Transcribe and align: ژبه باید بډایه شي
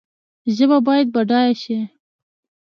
ژبه 0.55 0.77
باید 0.87 1.07
بډایه 1.15 1.53
شي 1.61 1.77